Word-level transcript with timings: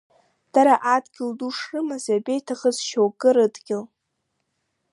Дара 0.53 0.75
адгьыл 0.95 1.31
ду 1.37 1.49
шрымаз, 1.57 2.03
иабеиҭахыз 2.09 2.77
шьоукы 2.87 3.29
рыдгьыл. 3.35 3.83